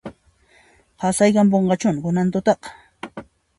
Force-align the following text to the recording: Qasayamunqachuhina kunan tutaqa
Qasayamunqachuhina 1.03 2.03
kunan 2.05 2.27
tutaqa 2.33 2.67